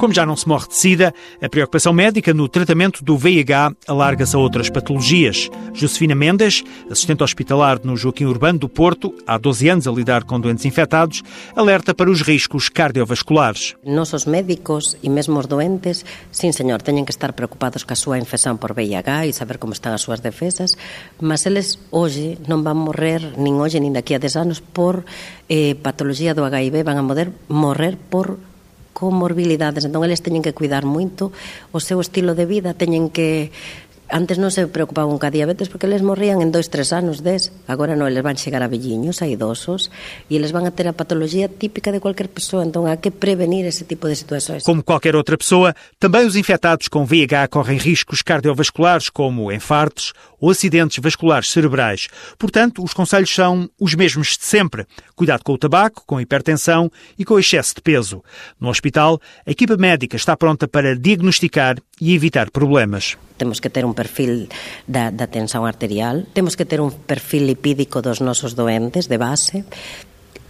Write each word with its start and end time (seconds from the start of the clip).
Como 0.00 0.14
já 0.14 0.24
não 0.24 0.34
se 0.34 0.48
morre 0.48 0.66
de 0.66 0.76
sida, 0.76 1.14
a 1.42 1.48
preocupação 1.50 1.92
médica 1.92 2.32
no 2.32 2.48
tratamento 2.48 3.04
do 3.04 3.18
VIH 3.18 3.76
alarga-se 3.86 4.34
a 4.34 4.38
outras 4.38 4.70
patologias. 4.70 5.50
Josefina 5.74 6.14
Mendes, 6.14 6.64
assistente 6.90 7.22
hospitalar 7.22 7.78
no 7.84 7.98
Joaquim 7.98 8.24
Urbano 8.24 8.58
do 8.58 8.66
Porto, 8.66 9.14
há 9.26 9.36
12 9.36 9.68
anos 9.68 9.86
a 9.86 9.92
lidar 9.92 10.24
com 10.24 10.40
doentes 10.40 10.64
infectados, 10.64 11.22
alerta 11.54 11.94
para 11.94 12.10
os 12.10 12.22
riscos 12.22 12.70
cardiovasculares. 12.70 13.76
Nós, 13.84 14.14
os 14.14 14.24
médicos 14.24 14.96
e 15.02 15.10
mesmo 15.10 15.38
os 15.38 15.46
doentes, 15.46 16.02
sim, 16.32 16.50
senhor, 16.50 16.80
teñen 16.80 17.04
que 17.04 17.12
estar 17.12 17.34
preocupados 17.34 17.84
ca 17.84 17.92
súa 17.92 18.16
infección 18.16 18.56
por 18.56 18.72
VIH 18.72 19.28
e 19.28 19.36
saber 19.36 19.60
como 19.60 19.76
están 19.76 19.92
as 19.92 20.00
súas 20.00 20.24
defensas, 20.24 20.80
mas 21.20 21.44
eles 21.44 21.76
hoxe 21.92 22.40
non 22.48 22.64
van 22.64 22.80
morrer, 22.80 23.36
nin 23.36 23.60
hoxe 23.60 23.76
nin 23.76 23.92
daqui 23.92 24.16
a 24.16 24.18
10 24.18 24.48
anos, 24.48 24.64
por 24.64 25.04
eh, 25.52 25.76
patoloxía 25.76 26.32
do 26.32 26.48
HIV, 26.48 26.88
van 26.88 26.96
a 26.96 27.04
poder 27.04 27.36
morrer 27.52 28.00
por 28.00 28.40
comorbilidades. 28.92 29.84
Entón, 29.84 30.04
eles 30.04 30.22
teñen 30.22 30.42
que 30.42 30.56
cuidar 30.56 30.84
moito 30.84 31.32
o 31.70 31.78
seu 31.78 32.00
estilo 32.00 32.34
de 32.34 32.46
vida, 32.46 32.74
teñen 32.74 33.08
que 33.10 33.54
Antes 34.10 34.42
non 34.42 34.50
se 34.50 34.66
preocupaban 34.66 35.22
ca 35.22 35.30
diabetes 35.30 35.70
porque 35.70 35.86
eles 35.86 36.02
morrían 36.02 36.42
en 36.42 36.50
dois, 36.50 36.66
tres 36.66 36.90
anos, 36.90 37.22
des. 37.22 37.54
Agora 37.70 37.94
non, 37.94 38.10
eles 38.10 38.26
van 38.26 38.34
chegar 38.34 38.58
a 38.58 38.66
velliños, 38.66 39.22
a 39.22 39.30
idosos, 39.30 39.86
e 40.26 40.34
eles 40.34 40.50
van 40.50 40.66
a 40.66 40.74
ter 40.74 40.90
a 40.90 40.98
patologia 40.98 41.46
típica 41.46 41.94
de 41.94 42.02
qualquer 42.02 42.26
pessoa, 42.26 42.66
entón 42.66 42.90
há 42.90 42.98
que 42.98 43.14
prevenir 43.14 43.70
ese 43.70 43.86
tipo 43.86 44.10
de 44.10 44.18
situações. 44.18 44.66
Como 44.66 44.82
qualquer 44.82 45.14
outra 45.14 45.38
pessoa, 45.38 45.78
também 46.02 46.26
os 46.26 46.34
infectados 46.34 46.90
com 46.90 47.06
VIH 47.06 47.54
correm 47.54 47.78
riscos 47.78 48.18
cardiovasculares, 48.18 49.14
como 49.14 49.54
infartos 49.54 50.10
ou 50.40 50.50
acidentes 50.50 50.98
vasculares 50.98 51.50
cerebrais. 51.50 52.08
Portanto, 52.34 52.82
os 52.82 52.92
conselhos 52.92 53.32
são 53.32 53.70
os 53.78 53.94
mesmos 53.94 54.36
de 54.36 54.44
sempre. 54.44 54.86
Cuidado 55.14 55.44
com 55.44 55.52
o 55.52 55.58
tabaco, 55.58 56.02
com 56.04 56.16
a 56.16 56.22
hipertensão 56.22 56.90
e 57.16 57.24
com 57.24 57.34
o 57.34 57.38
excesso 57.38 57.76
de 57.76 57.80
peso. 57.80 58.24
No 58.58 58.70
hospital, 58.70 59.20
a 59.46 59.50
equipa 59.50 59.76
médica 59.76 60.16
está 60.16 60.36
pronta 60.36 60.66
para 60.66 60.96
diagnosticar 60.96 61.76
e 62.00 62.12
evitar 62.14 62.50
problemas. 62.50 63.16
Temos 63.40 63.64
que 63.64 63.72
ter 63.72 63.88
un 63.88 63.96
perfil 63.96 64.52
da, 64.84 65.08
da 65.08 65.24
arterial, 65.64 66.28
temos 66.36 66.60
que 66.60 66.68
ter 66.68 66.84
un 66.84 66.92
perfil 66.92 67.48
lipídico 67.48 68.04
dos 68.04 68.20
nosos 68.20 68.52
doentes 68.52 69.08
de 69.08 69.16
base, 69.16 69.64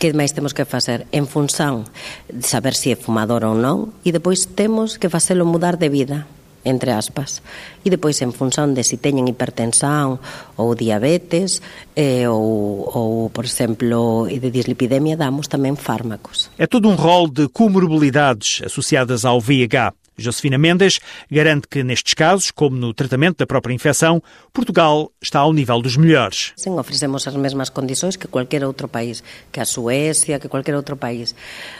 que 0.00 0.14
máis 0.16 0.32
temos 0.32 0.56
que 0.56 0.64
facer 0.64 1.04
en 1.12 1.28
función 1.28 1.84
de 2.32 2.46
saber 2.46 2.72
se 2.72 2.94
é 2.94 2.96
fumador 2.96 3.44
ou 3.44 3.52
non 3.52 3.92
e 4.06 4.14
depois 4.14 4.48
temos 4.56 4.96
que 4.96 5.12
facelo 5.12 5.44
mudar 5.44 5.76
de 5.76 5.92
vida 5.92 6.24
entre 6.64 6.92
aspas. 6.92 7.40
E 7.84 7.88
depois, 7.88 8.20
en 8.20 8.34
función 8.34 8.74
de 8.74 8.84
si 8.84 8.98
teñen 8.98 9.30
hipertensão 9.30 10.20
ou 10.58 10.76
diabetes 10.76 11.64
eh, 11.96 12.28
ou, 12.28 12.84
ou, 12.84 13.10
por 13.30 13.46
exemplo, 13.46 14.28
de 14.28 14.50
dislipidemia, 14.52 15.16
damos 15.16 15.48
tamén 15.48 15.78
fármacos. 15.78 16.52
É 16.60 16.66
todo 16.68 16.90
um 16.90 16.98
rol 16.98 17.30
de 17.30 17.48
comorbilidades 17.48 18.60
associadas 18.66 19.24
ao 19.24 19.40
VIH. 19.40 19.97
Josefina 20.18 20.58
Mendes 20.58 21.00
garante 21.30 21.68
que 21.68 21.82
nestes 21.82 22.14
casos, 22.14 22.50
como 22.50 22.76
no 22.76 22.92
tratamento 22.92 23.38
da 23.38 23.46
própria 23.46 23.74
infecção, 23.74 24.22
Portugal 24.52 25.12
está 25.22 25.40
ao 25.40 25.52
nível 25.52 25.80
dos 25.80 25.96
melhores. 25.96 26.52
Sim, 26.56 26.78
oferecemos 26.78 27.26
as 27.26 27.36
mesmas 27.36 27.70
condições 27.70 28.16
que 28.16 28.26
qualquer 28.26 28.64
outro 28.64 28.88
país, 28.88 29.22
que 29.52 29.60
a 29.60 29.64
Suécia, 29.64 30.38
que 30.38 30.48
qualquer 30.48 30.74
outro 30.74 30.96
país. 30.96 31.34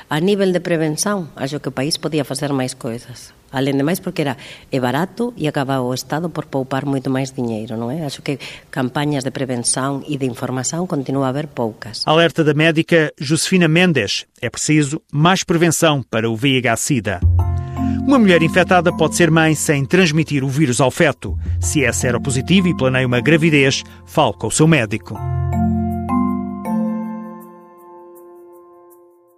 A 0.08 0.20
nível 0.20 0.50
de 0.50 0.60
prevenção, 0.60 1.28
acho 1.36 1.60
que 1.60 1.68
o 1.68 1.72
país 1.72 1.96
podia 1.96 2.24
fazer 2.24 2.52
mais 2.52 2.74
coisas. 2.74 3.32
Além 3.50 3.76
de 3.76 3.82
mais, 3.82 4.00
porque 4.00 4.22
era 4.22 4.36
é 4.70 4.78
barato 4.78 5.32
e 5.36 5.48
acaba 5.48 5.80
o 5.80 5.94
Estado 5.94 6.28
por 6.28 6.46
poupar 6.46 6.84
moito 6.84 7.08
máis 7.08 7.32
dinheiro, 7.32 7.76
non 7.76 7.88
é? 7.88 8.04
Acho 8.04 8.20
que 8.20 8.38
campañas 8.70 9.24
de 9.24 9.32
prevenção 9.32 10.04
e 10.04 10.20
de 10.20 10.28
informação 10.28 10.86
continua 10.86 11.26
a 11.26 11.28
haver 11.32 11.48
poucas. 11.48 12.04
Alerta 12.04 12.44
da 12.44 12.52
médica 12.52 13.12
Josefina 13.16 13.66
Mendes. 13.66 14.26
É 14.40 14.50
preciso 14.50 15.00
mais 15.10 15.44
prevenção 15.44 16.04
para 16.04 16.28
o 16.28 16.36
VIH-Sida. 16.36 17.20
Uma 18.08 18.18
mulher 18.18 18.42
infectada 18.42 18.90
pode 18.90 19.16
ser 19.16 19.30
mãe 19.30 19.54
sem 19.54 19.84
transmitir 19.84 20.42
o 20.42 20.48
vírus 20.48 20.80
ao 20.80 20.90
feto. 20.90 21.38
Se 21.60 21.84
é 21.84 21.92
seropositivo 21.92 22.66
e 22.66 22.74
planeia 22.74 23.06
uma 23.06 23.20
gravidez, 23.20 23.84
fale 24.06 24.32
com 24.32 24.46
o 24.46 24.50
seu 24.50 24.66
médico. 24.66 25.14